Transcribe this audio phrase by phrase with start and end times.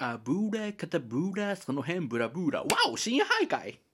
[0.00, 2.60] あ、ブーラ、カタブーラ、その辺ブラブーラ。
[2.62, 3.87] わお深夜徘徊